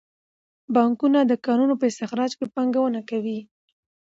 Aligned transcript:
بانکونه 0.73 1.19
د 1.25 1.33
کانونو 1.45 1.73
په 1.79 1.85
استخراج 1.89 2.31
کې 2.39 2.45
پانګونه 2.55 2.99
کوي. 3.09 3.39